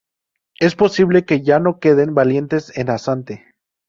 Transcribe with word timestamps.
Es 0.59 0.75
posible 0.75 1.25
que 1.25 1.43
ya 1.43 1.59
no 1.59 1.77
queden 1.77 2.15
valientes 2.15 2.75
en 2.75 2.89
Asante? 2.89 3.45